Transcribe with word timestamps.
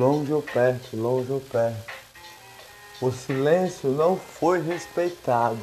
longe 0.00 0.32
ou 0.32 0.40
perto, 0.40 0.96
longe 0.96 1.30
ou 1.30 1.40
perto. 1.40 1.92
O 3.02 3.12
silêncio 3.12 3.90
não 3.90 4.16
foi 4.16 4.62
respeitado, 4.62 5.58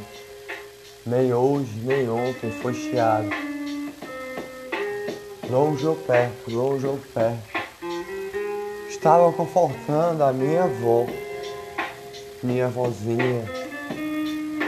nem 1.03 1.33
hoje, 1.33 1.71
nem 1.79 2.07
ontem 2.07 2.51
foi 2.61 2.75
chiado. 2.75 3.29
Longe 5.49 5.87
ou 5.87 5.95
perto, 5.95 6.51
longe 6.51 6.85
ou 6.85 6.99
perto. 7.15 7.57
Estava 8.87 9.33
confortando 9.33 10.23
a 10.23 10.31
minha 10.31 10.65
avó, 10.65 11.07
minha 12.43 12.67
avózinha, 12.67 13.43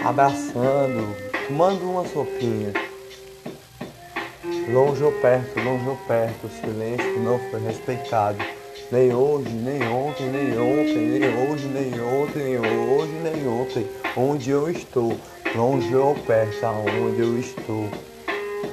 abraçando, 0.04 1.16
tomando 1.48 1.92
uma 1.92 2.08
sopinha. 2.08 2.74
Longe 4.74 5.04
ou 5.04 5.12
perto, 5.12 5.60
longe 5.60 5.88
ou 5.88 5.98
perto, 6.08 6.48
o 6.48 6.50
silêncio 6.50 7.20
não 7.20 7.38
foi 7.52 7.60
respeitado. 7.60 8.59
Nem 8.92 9.14
hoje, 9.14 9.50
nem 9.50 9.88
ontem, 9.88 10.26
nem 10.32 10.58
ontem, 10.58 10.98
nem 10.98 11.30
hoje, 11.30 11.68
nem 11.68 12.02
ontem, 12.02 12.44
nem 12.44 12.58
hoje, 12.58 13.12
nem 13.22 13.48
ontem. 13.48 13.88
Onde 14.18 14.50
eu 14.50 14.68
estou, 14.68 15.16
longe 15.56 15.96
ou 15.96 16.16
perto, 16.16 16.66
aonde 16.66 17.20
eu 17.20 17.38
estou. 17.38 17.88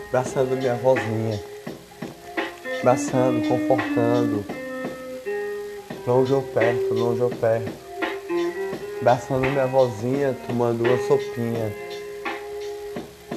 Abraçando 0.08 0.56
minha 0.56 0.74
vozinha, 0.76 1.38
abraçando, 2.80 3.46
confortando. 3.46 4.42
Longe 6.06 6.32
ou 6.32 6.42
perto, 6.42 6.94
longe 6.94 7.20
ou 7.20 7.30
perto. 7.30 7.72
Abraçando 9.02 9.46
minha 9.46 9.66
vozinha, 9.66 10.34
tomando 10.46 10.82
uma 10.82 10.96
sopinha. 11.06 11.74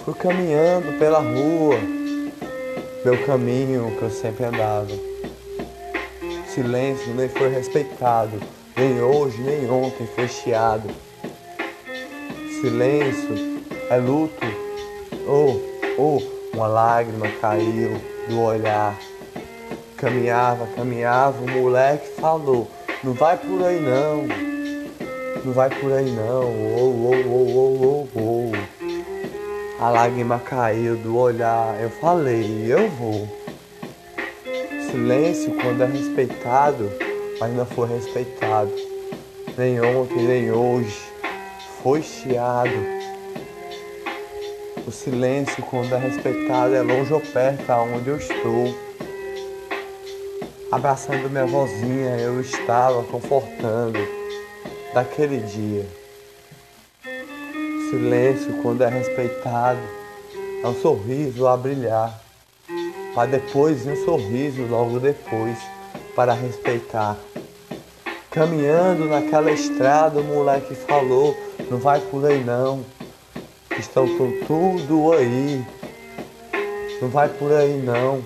Fui 0.06 0.14
caminhando 0.14 0.98
pela 0.98 1.20
rua, 1.20 1.76
meu 3.04 3.26
caminho 3.26 3.94
que 3.98 4.04
eu 4.04 4.10
sempre 4.10 4.46
andava 4.46 5.10
silêncio 6.60 7.14
nem 7.14 7.30
foi 7.30 7.48
respeitado, 7.48 8.38
nem 8.76 9.02
hoje, 9.02 9.42
nem 9.42 9.70
ontem 9.72 10.06
foi 10.14 10.28
chiado. 10.28 10.90
Silêncio 12.60 13.64
é 13.90 13.96
luto, 13.96 14.46
oh, 15.26 15.56
oh, 15.98 16.22
uma 16.54 16.68
lágrima 16.68 17.30
caiu 17.40 17.98
do 18.28 18.42
olhar. 18.42 18.94
Caminhava, 19.96 20.68
caminhava, 20.76 21.42
o 21.42 21.50
moleque 21.50 22.10
falou, 22.20 22.70
não 23.06 23.14
vai 23.14 23.38
por 23.38 23.64
aí 23.64 23.80
não, 23.80 24.28
não 25.46 25.54
vai 25.54 25.70
por 25.70 25.94
aí 25.94 26.12
não, 26.12 26.44
oh, 26.44 27.06
oh, 27.06 27.16
oh, 27.26 27.80
oh, 27.86 28.10
oh, 28.16 28.20
oh. 28.20 29.82
A 29.82 29.90
lágrima 29.90 30.40
caiu 30.40 30.98
do 30.98 31.18
olhar, 31.18 31.82
eu 31.82 31.90
falei, 31.90 32.66
eu 32.68 32.90
vou 32.90 33.39
silêncio, 34.92 35.54
quando 35.62 35.84
é 35.84 35.86
respeitado, 35.86 36.92
mas 37.40 37.54
não 37.54 37.66
foi 37.66 37.88
respeitado, 37.90 38.72
nem 39.56 39.80
ontem, 39.80 40.24
nem 40.24 40.52
hoje, 40.52 41.00
foi 41.84 42.02
chiado. 42.02 42.74
O 44.88 44.92
silêncio, 44.92 45.62
quando 45.64 45.94
é 45.94 45.98
respeitado, 45.98 46.74
é 46.74 46.82
longe 46.82 47.14
ou 47.14 47.22
perto, 47.22 47.70
aonde 47.70 48.10
eu 48.10 48.18
estou. 48.18 48.76
Abraçando 50.72 51.30
minha 51.30 51.46
vozinha, 51.46 52.18
eu 52.18 52.42
estava 52.42 53.04
confortando 53.04 54.00
daquele 54.94 55.38
dia. 55.38 55.86
Silêncio, 57.92 58.62
quando 58.64 58.84
é 58.84 58.90
respeitado, 58.90 59.80
é 60.64 60.68
um 60.68 60.76
sorriso 60.82 61.48
a 61.48 61.56
brilhar 61.56 62.29
para 63.14 63.32
depois 63.32 63.86
um 63.86 63.96
sorriso 64.06 64.66
logo 64.68 65.00
depois 65.00 65.58
para 66.16 66.34
respeitar. 66.34 67.18
Caminhando 68.32 69.06
naquela 69.06 69.52
estrada, 69.52 70.20
o 70.20 70.24
moleque 70.24 70.76
falou: 70.76 71.36
Não 71.70 71.78
vai 71.78 72.00
por 72.00 72.26
aí 72.26 72.44
não, 72.44 72.86
estão 73.78 74.06
tudo 74.46 75.14
aí. 75.14 75.66
Não 77.02 77.08
vai 77.08 77.30
por 77.30 77.52
aí 77.54 77.82
não, 77.82 78.22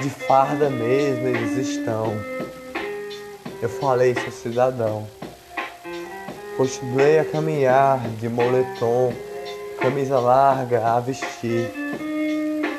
de 0.00 0.10
farda 0.10 0.68
mesmo 0.68 1.26
eles 1.26 1.68
estão. 1.68 2.12
Eu 3.62 3.68
falei, 3.68 4.14
seu 4.14 4.30
cidadão. 4.30 5.06
Continuei 6.58 7.18
a 7.18 7.24
caminhar 7.24 7.98
de 8.20 8.28
moletom, 8.28 9.12
camisa 9.80 10.20
larga 10.20 10.86
a 10.86 11.00
vestir 11.00 11.85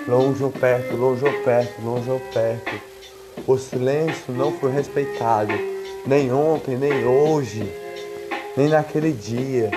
longe 0.08 0.44
ou 0.44 0.52
perto, 0.52 0.96
longe 0.96 1.26
ou 1.26 1.34
perto, 1.44 1.82
longe 1.82 2.10
ou 2.10 2.20
perto. 2.34 2.82
O 3.46 3.58
silêncio 3.58 4.34
não 4.34 4.52
foi 4.54 4.72
respeitado, 4.72 5.54
nem 6.06 6.32
ontem, 6.32 6.78
nem 6.78 7.06
hoje, 7.06 7.72
nem 8.56 8.70
naquele 8.70 9.12
dia 9.12 9.70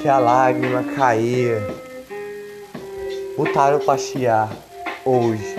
que 0.00 0.08
a 0.08 0.18
lágrima 0.18 0.84
caía. 0.94 1.60
Botaram 3.36 3.78
pra 3.80 3.98
chiar 3.98 4.50
hoje 5.04 5.56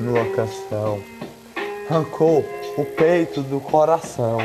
numa 0.00 0.24
canção. 0.34 1.00
Arrancou 1.88 2.44
o 2.76 2.84
peito 2.84 3.40
do 3.42 3.60
coração. 3.60 4.38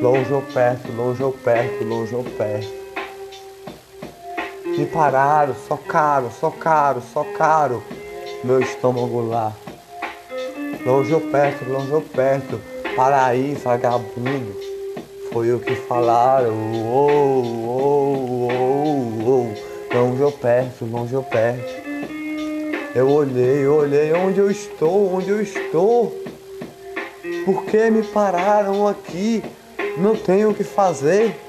Longe 0.00 0.32
ou 0.32 0.42
perto, 0.42 0.92
longe 0.92 1.22
ou 1.22 1.32
perto, 1.32 1.84
longe 1.84 2.14
ou 2.14 2.22
perto. 2.22 2.77
Me 4.78 4.86
pararam, 4.86 5.56
só 5.66 5.76
caro, 5.76 6.30
só 6.30 6.52
caro, 6.52 7.02
só 7.12 7.24
caro, 7.36 7.82
meu 8.44 8.60
estômago 8.60 9.28
lá. 9.28 9.52
Longe 10.86 11.12
ou 11.12 11.20
perto, 11.20 11.68
longe 11.68 11.92
ou 11.92 12.00
perto, 12.00 12.60
para 12.94 13.26
aí, 13.26 13.54
vagabundo. 13.54 14.54
Foi 15.32 15.52
o 15.52 15.58
que 15.58 15.74
falaram, 15.74 16.54
oh, 16.86 17.42
oh, 17.66 18.48
oh, 18.52 19.50
oh. 19.50 19.96
Longe 19.96 20.22
ou 20.22 20.30
perto, 20.30 20.84
longe 20.84 21.16
ou 21.16 21.24
perto. 21.24 21.88
Eu 22.94 23.10
olhei, 23.10 23.66
olhei 23.66 24.12
onde 24.12 24.38
eu 24.38 24.48
estou, 24.48 25.12
onde 25.12 25.28
eu 25.28 25.42
estou. 25.42 26.16
Por 27.44 27.64
que 27.64 27.90
me 27.90 28.04
pararam 28.04 28.86
aqui? 28.86 29.42
Não 29.96 30.14
tenho 30.14 30.50
o 30.50 30.54
que 30.54 30.62
fazer 30.62 31.47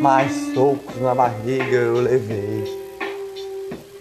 mais 0.00 0.32
socos 0.54 1.00
na 1.00 1.14
barriga 1.14 1.76
eu 1.76 1.94
levei. 1.94 2.64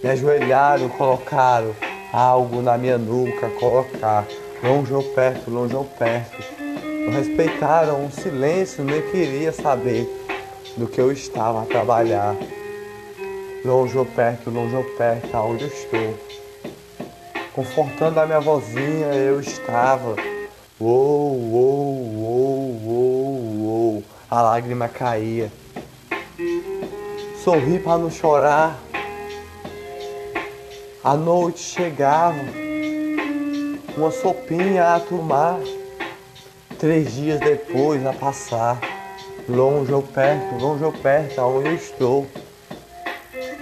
Me 0.03 0.09
ajoelharam, 0.09 0.89
colocaram 0.89 1.73
algo 2.11 2.61
na 2.61 2.77
minha 2.77 2.97
nuca, 2.97 3.49
colocar 3.59 4.25
longe 4.63 4.93
ou 4.93 5.03
perto, 5.03 5.49
longe 5.49 5.75
ou 5.75 5.85
perto. 5.85 6.43
Não 7.05 7.11
respeitaram 7.11 8.05
o 8.05 8.11
silêncio, 8.11 8.83
nem 8.83 9.01
queria 9.01 9.51
saber 9.51 10.07
do 10.77 10.87
que 10.87 10.99
eu 10.99 11.11
estava 11.11 11.63
a 11.63 11.65
trabalhar. 11.65 12.35
Longe 13.63 13.97
ou 13.97 14.05
perto, 14.05 14.49
longe 14.49 14.75
ou 14.75 14.83
perto, 14.83 15.35
aonde 15.35 15.63
eu 15.63 15.69
estou. 15.69 16.17
Confortando 17.53 18.19
a 18.19 18.25
minha 18.25 18.39
vozinha, 18.39 19.07
eu 19.13 19.39
estava. 19.39 20.15
Uou, 20.79 21.37
uou, 21.37 21.95
uou, 22.15 22.85
uou. 22.85 24.03
A 24.29 24.41
lágrima 24.41 24.87
caía 24.87 25.51
sorri 27.43 27.77
para 27.77 27.97
não 27.97 28.09
chorar. 28.09 28.79
A 31.03 31.15
noite 31.15 31.59
chegava, 31.59 32.39
uma 33.97 34.09
sopinha 34.11 34.95
a 34.95 34.99
tomar, 35.01 35.59
três 36.79 37.13
dias 37.13 37.41
depois 37.41 38.05
a 38.05 38.13
passar, 38.13 38.79
longe 39.49 39.91
ou 39.91 40.01
perto, 40.01 40.55
longe 40.55 40.85
ou 40.85 40.93
perto, 40.93 41.41
aonde 41.41 41.67
eu 41.67 41.75
estou. 41.75 42.25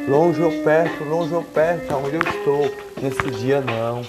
Longe 0.07 0.41
ou 0.43 0.51
perto, 0.63 1.03
longe 1.03 1.33
ou 1.33 1.43
perto, 1.43 1.91
aonde 1.91 2.15
eu 2.15 2.21
estou. 2.21 2.71
Nesse 3.01 3.31
dia 3.31 3.61
não. 3.61 4.03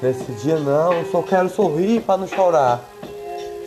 Nesse 0.00 0.30
dia 0.42 0.58
não, 0.60 1.04
só 1.10 1.22
quero 1.22 1.48
sorrir 1.48 2.00
para 2.02 2.18
não 2.18 2.28
chorar. 2.28 2.84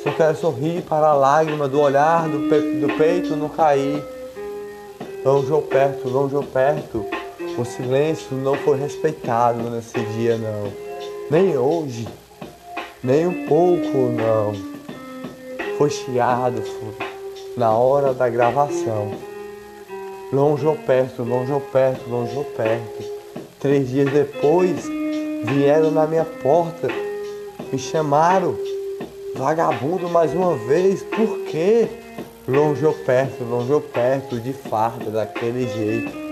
Só 0.01 0.11
quero 0.11 0.37
sorrir 0.37 0.81
para 0.83 1.07
a 1.07 1.13
lágrima 1.13 1.67
do 1.67 1.81
olhar 1.81 2.29
do, 2.29 2.47
pe 2.47 2.79
do 2.79 2.87
peito 2.97 3.35
não 3.35 3.49
cair 3.49 4.14
longe 5.25 5.51
ou 5.51 5.63
perto, 5.63 6.07
longe 6.07 6.35
ou 6.35 6.43
perto, 6.43 7.03
o 7.57 7.65
silêncio 7.65 8.37
não 8.37 8.53
foi 8.55 8.77
respeitado 8.77 9.71
nesse 9.71 9.99
dia, 10.13 10.37
não. 10.37 10.71
Nem 11.31 11.57
hoje, 11.57 12.07
nem 13.03 13.25
um 13.25 13.47
pouco, 13.47 13.97
não. 14.11 14.53
Foi 15.79 15.89
chiado 15.89 16.61
foi 16.61 17.07
na 17.57 17.71
hora 17.71 18.13
da 18.13 18.29
gravação. 18.29 19.13
Longe 20.31 20.65
ou 20.65 20.75
perto, 20.75 21.23
longe 21.23 21.51
ou 21.51 21.59
perto, 21.59 22.07
longe 22.07 22.35
ou 22.37 22.43
perto. 22.43 23.03
Três 23.59 23.89
dias 23.89 24.11
depois, 24.11 24.85
vieram 25.43 25.89
na 25.89 26.05
minha 26.05 26.25
porta, 26.25 26.87
me 27.71 27.79
chamaram, 27.79 28.55
vagabundo 29.35 30.07
mais 30.07 30.33
uma 30.33 30.55
vez, 30.55 31.01
por 31.01 31.39
quê? 31.45 31.87
Longe 32.47 32.85
ou 32.85 32.93
perto, 32.93 33.43
longe 33.43 33.71
ou 33.73 33.81
perto, 33.81 34.39
de 34.39 34.53
farda, 34.53 35.09
daquele 35.09 35.67
jeito. 35.67 36.25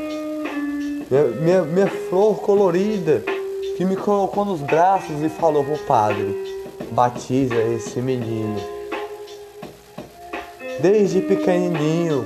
Minha, 1.10 1.24
minha, 1.42 1.62
minha 1.64 1.88
flor 1.88 2.40
colorida, 2.40 3.24
que 3.76 3.84
me 3.84 3.96
colocou 3.96 4.46
nos 4.46 4.62
braços 4.62 5.22
e 5.24 5.30
falou 5.30 5.64
pro 5.64 5.78
padre: 5.80 6.36
batiza 6.92 7.56
esse 7.56 8.00
menino. 8.00 8.60
Desde 10.80 11.22
pequenininho, 11.22 12.26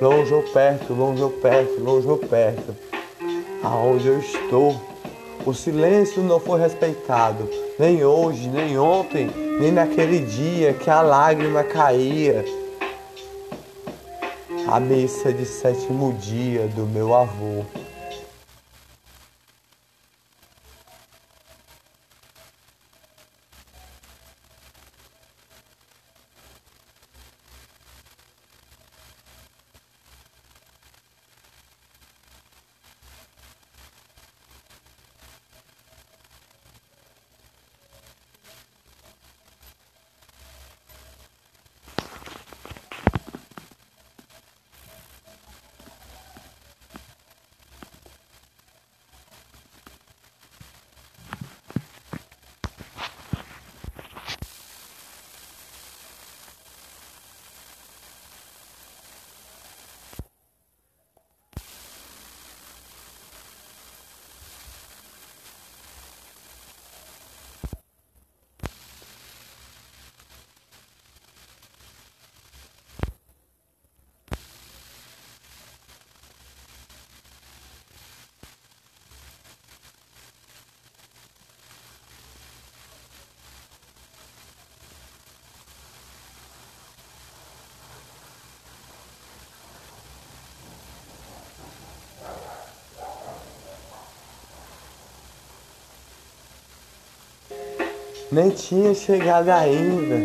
longe 0.00 0.32
ou 0.32 0.42
perto, 0.42 0.92
longe 0.92 1.22
ou 1.22 1.30
perto, 1.30 1.80
longe 1.80 2.08
ou 2.08 2.18
perto, 2.18 2.74
aonde 3.62 4.08
eu 4.08 4.18
estou, 4.18 4.74
o 5.46 5.54
silêncio 5.54 6.22
não 6.22 6.40
foi 6.40 6.60
respeitado, 6.60 7.48
nem 7.78 8.04
hoje, 8.04 8.48
nem 8.48 8.78
ontem, 8.78 9.30
nem 9.60 9.72
naquele 9.72 10.20
dia 10.20 10.74
que 10.74 10.90
a 10.90 11.00
lágrima 11.00 11.62
caía. 11.62 12.44
A 14.70 14.78
missa 14.78 15.32
de 15.32 15.46
sétimo 15.46 16.12
dia 16.12 16.68
do 16.68 16.84
meu 16.84 17.14
avô. 17.14 17.64
Nem 98.30 98.50
tinha 98.50 98.94
chegado 98.94 99.48
ainda. 99.48 100.16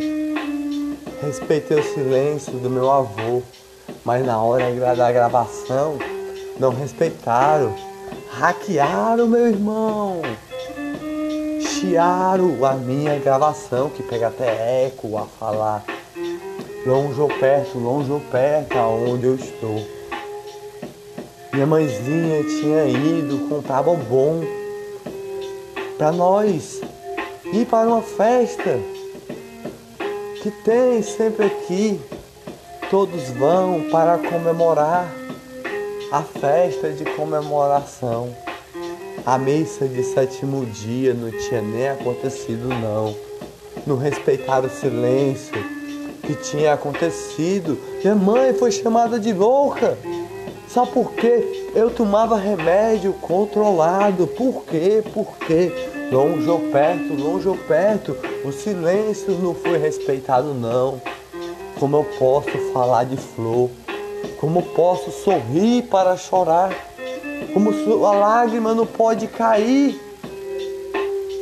Respeitei 1.22 1.80
o 1.80 1.84
silêncio 1.84 2.52
do 2.54 2.70
meu 2.70 2.92
avô, 2.92 3.42
mas 4.04 4.26
na 4.26 4.42
hora 4.42 4.70
da 4.94 5.10
gravação 5.10 5.98
não 6.60 6.72
respeitaram. 6.72 7.74
Hackearam 8.30 9.26
meu 9.26 9.48
irmão. 9.48 10.22
Chiaram 11.62 12.66
a 12.66 12.74
minha 12.74 13.18
gravação, 13.20 13.90
que 13.90 14.04
pega 14.04 14.28
até 14.28 14.86
eco 14.86 15.18
a 15.18 15.26
falar. 15.26 15.86
Longe 16.86 17.22
ou 17.22 17.30
perto, 17.30 17.78
longe 17.78 18.12
ou 18.12 18.20
perto, 18.20 18.78
aonde 18.78 19.28
eu 19.28 19.36
estou. 19.36 19.82
Minha 21.54 21.66
mãezinha 21.66 22.44
tinha 22.44 22.86
ido 22.86 23.48
comprar 23.48 23.82
bombom 23.82 24.42
para 25.98 26.12
nós 26.12 26.82
ir 27.54 27.66
para 27.68 27.88
uma 27.88 28.02
festa 28.02 28.80
que 30.42 30.52
tem 30.64 31.02
sempre 31.02 31.46
aqui. 31.46 32.02
Todos 32.90 33.30
vão 33.32 33.88
para 33.92 34.18
comemorar 34.18 35.12
a 36.12 36.22
festa 36.22 36.90
de 36.92 37.06
comemoração. 37.06 38.36
A 39.26 39.38
missa 39.38 39.88
de 39.88 40.04
sétimo 40.04 40.66
dia 40.66 41.14
não 41.14 41.32
tinha 41.32 41.62
nem 41.62 41.90
acontecido 41.90 42.68
não. 42.68 43.16
Não 43.86 43.98
respeitaram 43.98 44.68
o 44.68 44.70
silêncio 44.70 45.54
que 46.24 46.36
tinha 46.36 46.74
acontecido. 46.74 47.78
Minha 48.02 48.16
mãe 48.16 48.54
foi 48.54 48.72
chamada 48.72 49.20
de 49.20 49.32
louca. 49.32 49.98
Só 50.68 50.86
porque 50.86 51.63
eu 51.74 51.90
tomava 51.90 52.38
remédio 52.38 53.14
controlado. 53.14 54.28
Por 54.28 54.64
quê? 54.66 55.04
Por 55.14 55.38
quê? 55.38 55.72
Longe 56.12 56.48
ou 56.48 56.60
perto, 56.72 57.14
longe 57.14 57.48
ou 57.48 57.58
perto, 57.58 58.16
o 58.46 58.52
silêncio 58.52 59.32
não 59.42 59.56
foi 59.56 59.78
respeitado 59.78 60.54
não. 60.54 61.02
Como 61.80 61.98
eu 61.98 62.04
posso 62.20 62.52
falar 62.72 63.06
de 63.06 63.18
flor? 63.18 63.70
Como 64.40 64.62
posso 64.62 65.12
sorrir 65.12 65.84
para 65.84 66.16
chorar? 66.16 66.72
Como 67.54 67.72
a 68.06 68.12
lágrima 68.12 68.76
não 68.76 68.86
pode 68.86 69.28
cair 69.28 70.00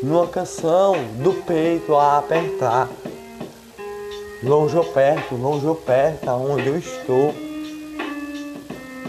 numa 0.02 0.28
canção 0.28 0.96
do 1.22 1.34
peito 1.44 1.96
a 1.96 2.20
apertar. 2.20 2.90
Longe 4.44 4.76
ou 4.76 4.86
perto, 4.86 5.36
longe 5.36 5.66
ou 5.66 5.76
perto, 5.76 6.30
aonde 6.30 6.68
eu 6.68 6.78
estou. 6.78 7.51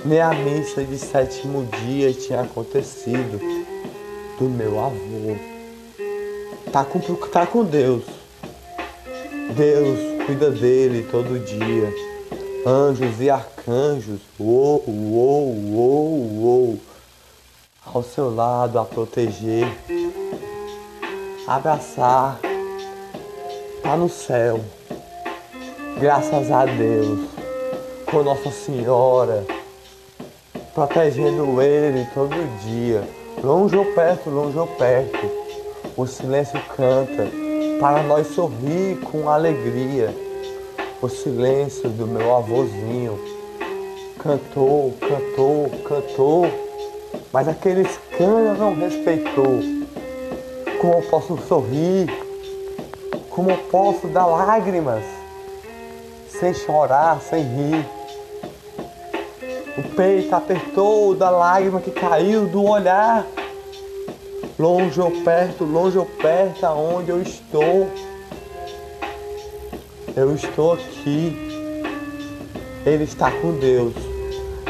Nem 0.04 0.20
a 0.20 0.34
missa 0.34 0.82
de 0.82 0.98
sétimo 0.98 1.66
dia 1.84 2.12
tinha 2.12 2.40
acontecido 2.40 3.38
do 4.38 4.48
meu 4.48 4.78
avô 4.80 5.52
tá 6.72 6.84
com, 6.84 6.98
tá 7.28 7.46
com 7.46 7.62
Deus. 7.62 8.04
Deus 9.54 10.24
cuida 10.24 10.50
dele 10.50 11.06
todo 11.10 11.38
dia. 11.38 11.92
Anjos 12.66 13.20
e 13.20 13.28
arcanjos, 13.28 14.20
uou, 14.40 14.82
uou, 14.86 15.54
uou, 15.72 16.30
uou, 16.40 16.80
ao 17.84 18.02
seu 18.02 18.32
lado 18.32 18.78
a 18.78 18.84
proteger, 18.84 19.66
abraçar, 21.46 22.38
tá 23.82 23.96
no 23.96 24.08
céu. 24.08 24.60
Graças 25.98 26.52
a 26.52 26.64
Deus, 26.64 27.18
com 28.06 28.22
Nossa 28.22 28.50
Senhora, 28.52 29.44
protegendo 30.74 31.60
ele 31.60 32.06
todo 32.14 32.34
dia, 32.64 33.02
longe 33.42 33.76
ou 33.76 33.84
perto, 33.94 34.30
longe 34.30 34.58
ou 34.58 34.66
perto 34.66 35.42
o 35.94 36.06
silêncio 36.06 36.58
canta 36.74 37.28
para 37.78 38.02
nós 38.04 38.28
sorrir 38.28 38.96
com 39.00 39.28
alegria. 39.28 40.14
O 41.02 41.08
silêncio 41.08 41.90
do 41.90 42.06
meu 42.06 42.34
avôzinho 42.34 43.18
cantou, 44.18 44.94
cantou, 45.00 45.70
cantou, 45.84 46.46
mas 47.32 47.46
aqueles 47.46 47.98
canos 48.16 48.58
não 48.58 48.74
respeitou. 48.74 49.60
Como 50.80 50.94
eu 50.94 51.02
posso 51.10 51.36
sorrir? 51.46 52.06
Como 53.28 53.50
eu 53.50 53.58
posso 53.70 54.06
dar 54.08 54.26
lágrimas 54.26 55.04
sem 56.28 56.54
chorar, 56.54 57.20
sem 57.20 57.42
rir? 57.42 57.86
O 59.76 59.82
peito 59.96 60.34
apertou 60.34 61.14
da 61.14 61.30
lágrima 61.30 61.80
que 61.80 61.90
caiu 61.90 62.46
do 62.46 62.64
olhar 62.64 63.26
longe 64.58 65.00
ou 65.00 65.10
perto, 65.22 65.64
longe 65.64 65.98
ou 65.98 66.06
perto, 66.06 66.64
aonde 66.64 67.10
eu 67.10 67.22
estou. 67.22 67.88
Eu 70.14 70.34
estou 70.34 70.74
aqui. 70.74 71.36
Ele 72.84 73.04
está 73.04 73.30
com 73.30 73.52
Deus, 73.58 73.94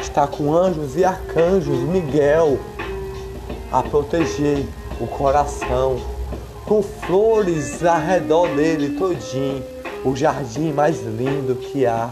está 0.00 0.26
com 0.26 0.54
anjos 0.54 0.96
e 0.96 1.04
arcanjos, 1.04 1.78
Miguel, 1.80 2.58
a 3.72 3.82
proteger 3.82 4.66
o 5.00 5.06
coração, 5.06 5.98
com 6.66 6.82
flores 6.82 7.84
ao 7.84 7.98
redor 7.98 8.48
dele 8.48 8.98
todinho, 8.98 9.64
o 10.04 10.14
jardim 10.14 10.72
mais 10.72 11.00
lindo 11.00 11.54
que 11.54 11.86
há. 11.86 12.10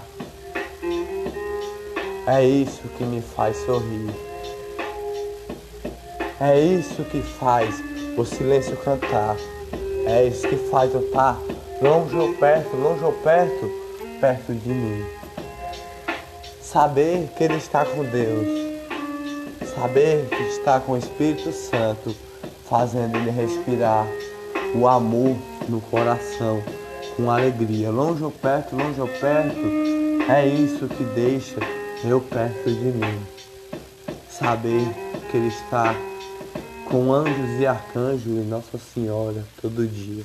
É 2.26 2.44
isso 2.44 2.82
que 2.96 3.04
me 3.04 3.20
faz 3.20 3.56
sorrir. 3.64 4.10
É 6.40 6.58
isso 6.58 7.02
que 7.04 7.20
faz 7.20 7.82
o 8.16 8.24
silêncio 8.24 8.76
cantar. 8.78 9.36
É 10.06 10.26
isso 10.26 10.46
que 10.48 10.56
faz 10.56 10.94
eu 10.94 11.00
estar 11.00 11.38
longe 11.82 12.16
ou 12.16 12.32
perto, 12.34 12.76
longe 12.76 13.04
ou 13.04 13.12
perto, 13.12 13.70
perto 14.20 14.52
de 14.54 14.68
mim. 14.68 15.04
Saber 16.60 17.28
que 17.36 17.44
Ele 17.44 17.56
está 17.56 17.84
com 17.84 18.04
Deus. 18.04 18.70
Saber 19.74 20.26
que 20.28 20.42
está 20.42 20.80
com 20.80 20.92
o 20.92 20.96
Espírito 20.96 21.52
Santo 21.52 22.14
fazendo 22.70 23.16
ele 23.16 23.30
respirar 23.30 24.06
o 24.76 24.86
amor 24.86 25.36
no 25.68 25.80
coração, 25.80 26.62
com 27.16 27.28
alegria. 27.28 27.90
Longe 27.90 28.22
ou 28.22 28.30
perto, 28.30 28.76
longe 28.76 29.00
ou 29.00 29.08
perto, 29.08 29.58
é 30.30 30.46
isso 30.46 30.86
que 30.86 31.02
deixa 31.02 31.60
eu 32.04 32.21
perto 32.21 32.71
de 32.71 32.87
mim. 32.92 33.26
Saber 34.28 34.87
que 35.30 35.37
Ele 35.37 35.49
está 35.49 35.95
com 36.87 37.12
anjos 37.12 37.61
e 37.61 37.66
arcanjos 37.66 38.26
e 38.26 38.47
Nossa 38.49 38.78
Senhora 38.78 39.45
todo 39.61 39.87
dia. 39.87 40.25